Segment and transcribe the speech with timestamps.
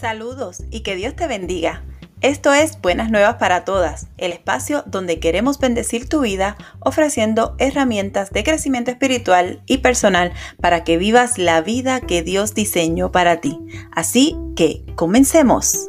[0.00, 1.84] Saludos y que Dios te bendiga.
[2.22, 8.30] Esto es Buenas Nuevas para Todas, el espacio donde queremos bendecir tu vida ofreciendo herramientas
[8.30, 13.58] de crecimiento espiritual y personal para que vivas la vida que Dios diseñó para ti.
[13.92, 15.88] Así que, comencemos.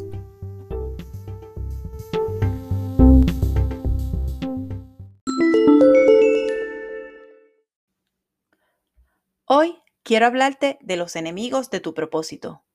[9.46, 12.66] Hoy quiero hablarte de los enemigos de tu propósito.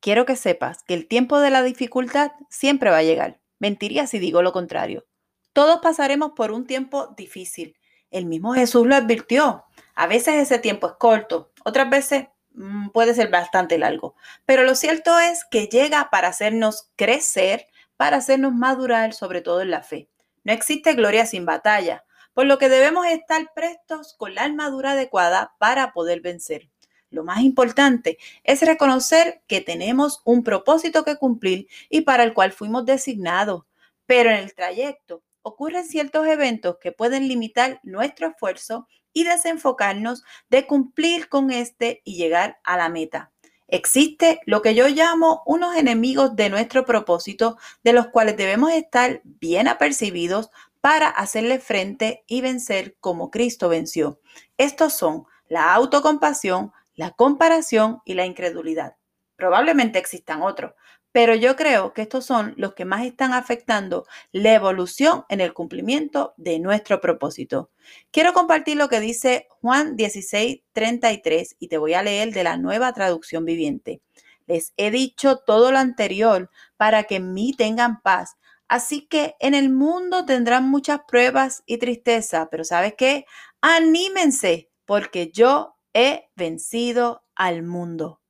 [0.00, 3.38] Quiero que sepas que el tiempo de la dificultad siempre va a llegar.
[3.58, 5.06] Mentiría si digo lo contrario.
[5.52, 7.76] Todos pasaremos por un tiempo difícil.
[8.10, 9.64] El mismo Jesús lo advirtió.
[9.94, 14.14] A veces ese tiempo es corto, otras veces mm, puede ser bastante largo.
[14.46, 17.66] Pero lo cierto es que llega para hacernos crecer,
[17.98, 20.08] para hacernos madurar, sobre todo en la fe.
[20.44, 25.54] No existe gloria sin batalla, por lo que debemos estar prestos con la armadura adecuada
[25.58, 26.70] para poder vencer.
[27.10, 32.52] Lo más importante es reconocer que tenemos un propósito que cumplir y para el cual
[32.52, 33.64] fuimos designados,
[34.06, 40.66] pero en el trayecto ocurren ciertos eventos que pueden limitar nuestro esfuerzo y desenfocarnos de
[40.66, 43.32] cumplir con este y llegar a la meta.
[43.66, 49.20] Existe lo que yo llamo unos enemigos de nuestro propósito, de los cuales debemos estar
[49.24, 50.50] bien apercibidos
[50.80, 54.20] para hacerle frente y vencer como Cristo venció.
[54.58, 58.96] Estos son la autocompasión, la comparación y la incredulidad.
[59.34, 60.74] Probablemente existan otros,
[61.12, 65.54] pero yo creo que estos son los que más están afectando la evolución en el
[65.54, 67.70] cumplimiento de nuestro propósito.
[68.10, 72.58] Quiero compartir lo que dice Juan 16, 33 y te voy a leer de la
[72.58, 74.02] nueva traducción viviente.
[74.46, 78.36] Les he dicho todo lo anterior para que en mí tengan paz.
[78.68, 83.24] Así que en el mundo tendrán muchas pruebas y tristeza, pero ¿sabes qué?
[83.62, 88.20] Anímense porque yo he vencido al mundo.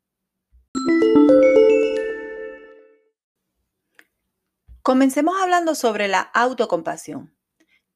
[4.83, 7.36] Comencemos hablando sobre la autocompasión.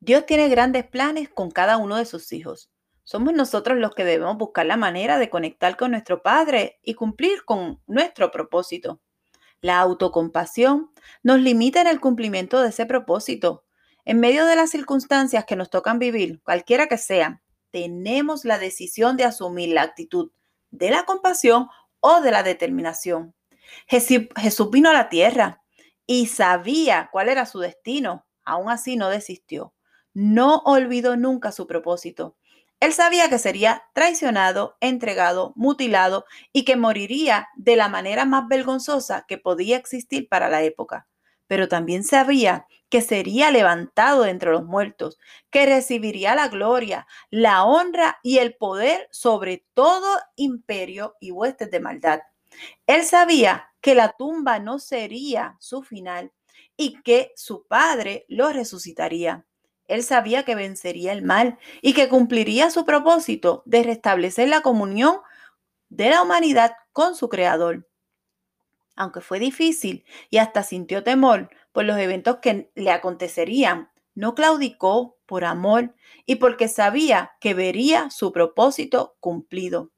[0.01, 2.71] Dios tiene grandes planes con cada uno de sus hijos.
[3.05, 7.45] Somos nosotros los que debemos buscar la manera de conectar con nuestro Padre y cumplir
[7.45, 9.01] con nuestro propósito.
[9.61, 10.91] La autocompasión
[11.23, 13.65] nos limita en el cumplimiento de ese propósito.
[14.05, 17.41] En medio de las circunstancias que nos tocan vivir, cualquiera que sean,
[17.75, 20.31] tenemos la decisión de asumir la actitud
[20.71, 21.67] de la compasión
[21.99, 23.35] o de la determinación.
[23.89, 25.61] Jesús vino a la tierra
[26.07, 28.29] y sabía cuál era su destino.
[28.45, 29.75] Aún así no desistió.
[30.13, 32.37] No olvidó nunca su propósito.
[32.79, 39.25] Él sabía que sería traicionado, entregado, mutilado y que moriría de la manera más vergonzosa
[39.27, 41.09] que podía existir para la época
[41.55, 45.21] pero también sabía que sería levantado entre los muertos,
[45.51, 51.79] que recibiría la gloria, la honra y el poder sobre todo imperio y huestes de
[51.79, 52.23] maldad.
[52.89, 56.33] Él sabía que la tumba no sería su final
[56.77, 59.47] y que su padre lo resucitaría.
[59.87, 65.19] Él sabía que vencería el mal y que cumpliría su propósito de restablecer la comunión
[65.89, 67.87] de la humanidad con su Creador
[68.97, 75.19] aunque fue difícil y hasta sintió temor por los eventos que le acontecerían, no claudicó
[75.27, 75.95] por amor
[76.27, 79.91] y porque sabía que vería su propósito cumplido.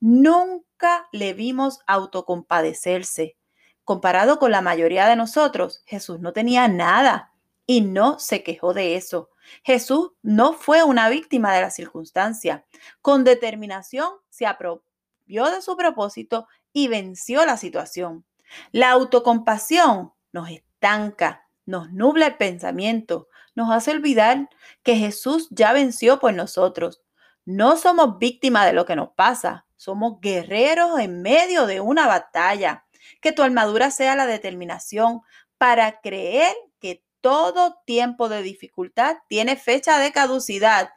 [0.00, 3.36] Nunca le vimos autocompadecerse.
[3.84, 7.32] Comparado con la mayoría de nosotros, Jesús no tenía nada
[7.66, 9.30] y no se quejó de eso.
[9.62, 12.64] Jesús no fue una víctima de la circunstancia.
[13.00, 18.24] Con determinación se apropió de su propósito y venció la situación.
[18.72, 24.48] La autocompasión nos estanca, nos nubla el pensamiento, nos hace olvidar
[24.82, 27.02] que Jesús ya venció por nosotros.
[27.44, 32.86] No somos víctimas de lo que nos pasa, somos guerreros en medio de una batalla.
[33.20, 35.22] Que tu armadura sea la determinación
[35.58, 40.90] para creer que todo tiempo de dificultad tiene fecha de caducidad,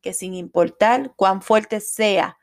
[0.00, 2.38] que sin importar cuán fuerte sea,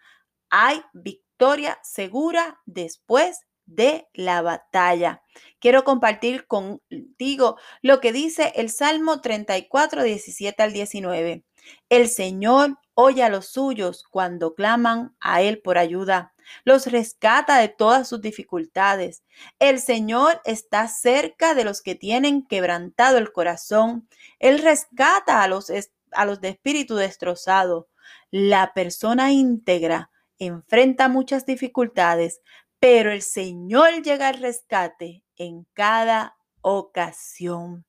[0.49, 5.21] hay victoria segura después de la batalla.
[5.59, 11.43] Quiero compartir contigo lo que dice el Salmo 34, 17 al 19.
[11.89, 16.33] El Señor oye a los suyos cuando claman a Él por ayuda.
[16.65, 19.23] Los rescata de todas sus dificultades.
[19.59, 24.07] El Señor está cerca de los que tienen quebrantado el corazón.
[24.39, 25.71] Él rescata a los,
[26.11, 27.87] a los de espíritu destrozado.
[28.29, 32.41] La persona íntegra enfrenta muchas dificultades,
[32.83, 37.85] pero el Señor llega al rescate en cada ocasión.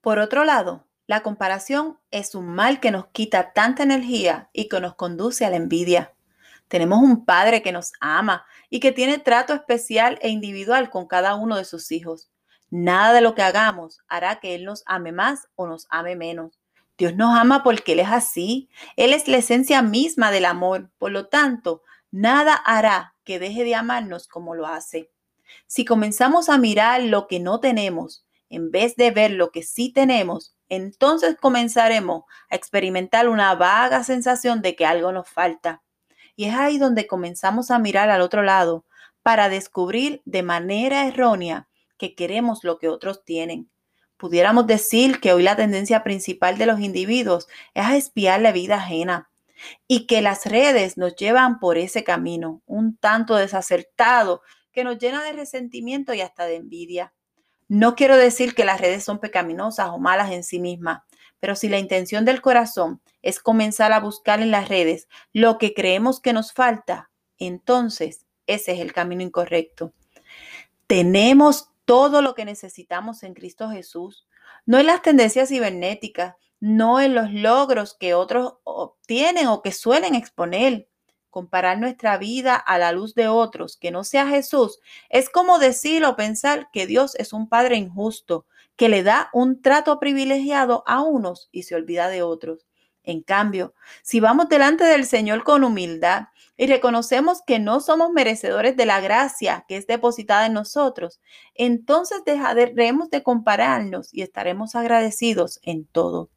[0.00, 4.80] Por otro lado, la comparación es un mal que nos quita tanta energía y que
[4.80, 6.16] nos conduce a la envidia.
[6.66, 11.36] Tenemos un Padre que nos ama y que tiene trato especial e individual con cada
[11.36, 12.32] uno de sus hijos.
[12.70, 16.58] Nada de lo que hagamos hará que Él nos ame más o nos ame menos.
[16.96, 18.68] Dios nos ama porque Él es así.
[18.96, 20.90] Él es la esencia misma del amor.
[20.98, 25.10] Por lo tanto, nada hará que deje de amarnos como lo hace.
[25.66, 29.92] Si comenzamos a mirar lo que no tenemos en vez de ver lo que sí
[29.92, 35.82] tenemos, entonces comenzaremos a experimentar una vaga sensación de que algo nos falta.
[36.36, 38.84] Y es ahí donde comenzamos a mirar al otro lado
[39.22, 41.68] para descubrir de manera errónea
[41.98, 43.70] que queremos lo que otros tienen.
[44.24, 48.76] Pudiéramos decir que hoy la tendencia principal de los individuos es a espiar la vida
[48.76, 49.28] ajena
[49.86, 54.40] y que las redes nos llevan por ese camino, un tanto desacertado
[54.72, 57.12] que nos llena de resentimiento y hasta de envidia.
[57.68, 61.02] No quiero decir que las redes son pecaminosas o malas en sí mismas,
[61.38, 65.74] pero si la intención del corazón es comenzar a buscar en las redes lo que
[65.74, 69.92] creemos que nos falta, entonces ese es el camino incorrecto.
[70.86, 74.26] Tenemos todo lo que necesitamos en Cristo Jesús,
[74.66, 80.14] no en las tendencias cibernéticas, no en los logros que otros obtienen o que suelen
[80.14, 80.88] exponer.
[81.28, 84.78] Comparar nuestra vida a la luz de otros que no sea Jesús
[85.08, 88.46] es como decir o pensar que Dios es un Padre injusto,
[88.76, 92.66] que le da un trato privilegiado a unos y se olvida de otros.
[93.04, 98.76] En cambio, si vamos delante del Señor con humildad y reconocemos que no somos merecedores
[98.76, 101.20] de la gracia que es depositada en nosotros,
[101.54, 106.30] entonces dejaremos de compararnos y estaremos agradecidos en todo.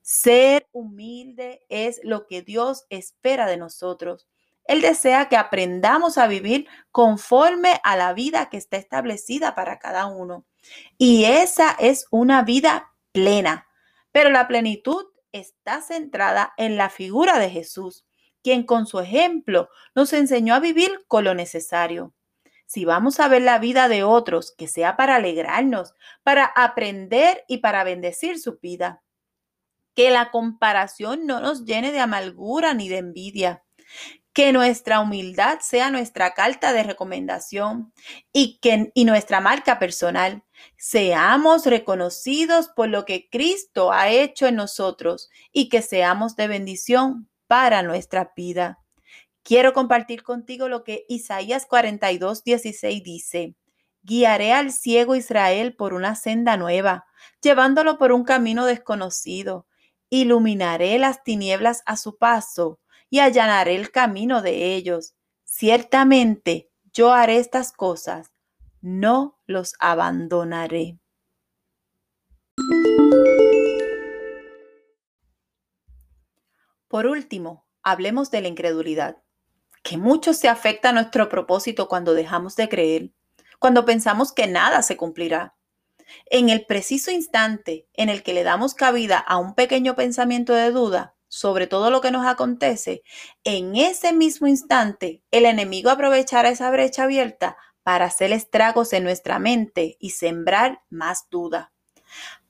[0.00, 4.28] Ser humilde es lo que Dios espera de nosotros.
[4.62, 10.06] Él desea que aprendamos a vivir conforme a la vida que está establecida para cada
[10.06, 10.44] uno.
[10.98, 13.66] Y esa es una vida plena.
[14.12, 15.06] Pero la plenitud
[15.38, 18.06] está centrada en la figura de Jesús
[18.46, 22.14] quien con su ejemplo nos enseñó a vivir con lo necesario.
[22.64, 27.58] Si vamos a ver la vida de otros, que sea para alegrarnos, para aprender y
[27.58, 29.02] para bendecir su vida.
[29.96, 33.64] Que la comparación no nos llene de amargura ni de envidia.
[34.36, 37.94] Que nuestra humildad sea nuestra carta de recomendación
[38.34, 40.44] y, que, y nuestra marca personal.
[40.76, 47.30] Seamos reconocidos por lo que Cristo ha hecho en nosotros y que seamos de bendición
[47.46, 48.78] para nuestra vida.
[49.42, 53.54] Quiero compartir contigo lo que Isaías 42, 16 dice.
[54.02, 57.06] Guiaré al ciego Israel por una senda nueva,
[57.40, 59.66] llevándolo por un camino desconocido.
[60.10, 62.80] Iluminaré las tinieblas a su paso
[63.10, 65.14] y allanaré el camino de ellos.
[65.44, 68.32] Ciertamente yo haré estas cosas,
[68.80, 70.98] no los abandonaré.
[76.88, 79.22] Por último, hablemos de la incredulidad,
[79.82, 83.12] que mucho se afecta a nuestro propósito cuando dejamos de creer,
[83.58, 85.56] cuando pensamos que nada se cumplirá.
[86.26, 90.70] En el preciso instante en el que le damos cabida a un pequeño pensamiento de
[90.70, 93.02] duda sobre todo lo que nos acontece,
[93.44, 99.38] en ese mismo instante el enemigo aprovechará esa brecha abierta para hacer estragos en nuestra
[99.38, 101.72] mente y sembrar más duda.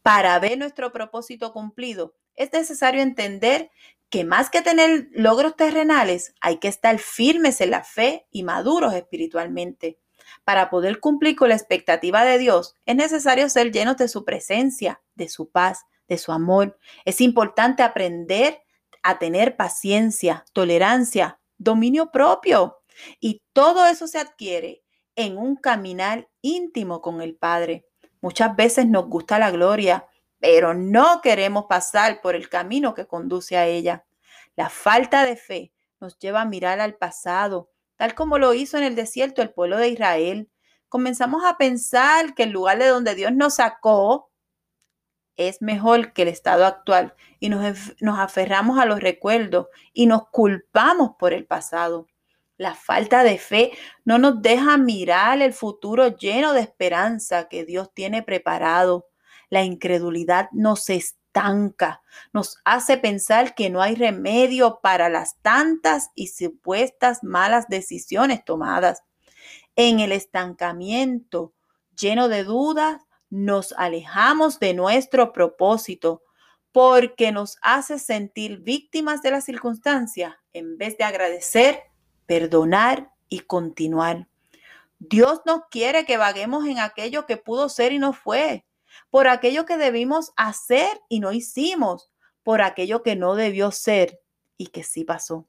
[0.02, 3.70] Para ver nuestro propósito cumplido, es necesario entender
[4.08, 8.94] que más que tener logros terrenales, hay que estar firmes en la fe y maduros
[8.94, 9.98] espiritualmente.
[10.44, 15.02] Para poder cumplir con la expectativa de Dios, es necesario ser llenos de su presencia,
[15.14, 16.78] de su paz, de su amor.
[17.04, 18.62] Es importante aprender
[19.08, 22.82] a tener paciencia, tolerancia, dominio propio.
[23.20, 24.82] Y todo eso se adquiere
[25.14, 27.86] en un caminar íntimo con el Padre.
[28.20, 30.06] Muchas veces nos gusta la gloria,
[30.38, 34.04] pero no queremos pasar por el camino que conduce a ella.
[34.56, 38.84] La falta de fe nos lleva a mirar al pasado, tal como lo hizo en
[38.84, 40.50] el desierto el pueblo de Israel.
[40.88, 44.30] Comenzamos a pensar que el lugar de donde Dios nos sacó
[45.36, 50.28] es mejor que el estado actual y nos, nos aferramos a los recuerdos y nos
[50.28, 52.06] culpamos por el pasado.
[52.58, 53.72] La falta de fe
[54.04, 59.08] no nos deja mirar el futuro lleno de esperanza que Dios tiene preparado.
[59.50, 62.02] La incredulidad nos estanca,
[62.32, 69.02] nos hace pensar que no hay remedio para las tantas y supuestas malas decisiones tomadas.
[69.76, 71.52] En el estancamiento,
[71.94, 76.22] lleno de dudas, nos alejamos de nuestro propósito
[76.72, 81.80] porque nos hace sentir víctimas de la circunstancia en vez de agradecer,
[82.26, 84.28] perdonar y continuar.
[84.98, 88.64] Dios no quiere que vaguemos en aquello que pudo ser y no fue
[89.10, 92.10] por aquello que debimos hacer y no hicimos,
[92.42, 94.20] por aquello que no debió ser
[94.56, 95.48] y que sí pasó.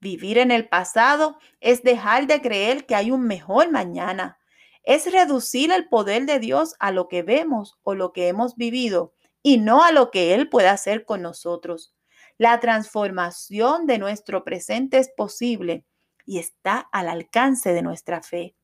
[0.00, 4.38] Vivir en el pasado es dejar de creer que hay un mejor mañana.
[4.82, 9.14] Es reducir el poder de Dios a lo que vemos o lo que hemos vivido
[9.42, 11.94] y no a lo que Él puede hacer con nosotros.
[12.38, 15.84] La transformación de nuestro presente es posible
[16.24, 18.54] y está al alcance de nuestra fe.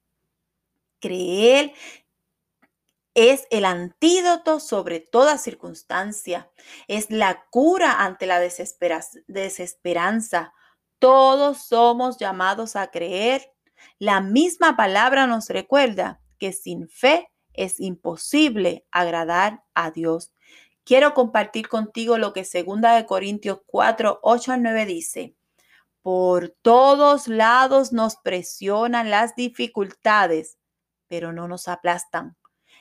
[1.00, 1.72] Creer
[3.14, 6.50] es el antídoto sobre toda circunstancia,
[6.86, 10.52] es la cura ante la desesperanza.
[10.98, 13.55] Todos somos llamados a creer.
[13.98, 20.32] La misma palabra nos recuerda que sin fe es imposible agradar a Dios.
[20.84, 25.34] Quiero compartir contigo lo que 2 Corintios 4, 8 al 9 dice.
[26.02, 30.58] Por todos lados nos presionan las dificultades,
[31.08, 32.36] pero no nos aplastan.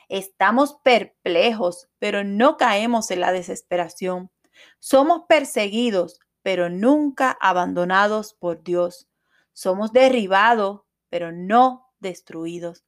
[0.08, 4.30] Estamos perplejos, pero no caemos en la desesperación.
[4.78, 9.08] Somos perseguidos, pero nunca abandonados por Dios.
[9.52, 12.84] Somos derribados, pero no destruidos.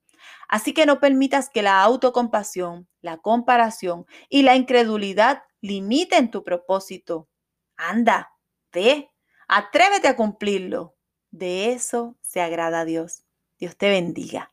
[0.48, 7.28] Así que no permitas que la autocompasión, la comparación y la incredulidad limiten tu propósito.
[7.76, 8.32] Anda,
[8.72, 9.10] ve,
[9.48, 10.94] Atrévete a cumplirlo.
[11.30, 13.24] De eso se agrada Dios.
[13.58, 14.52] Dios te bendiga.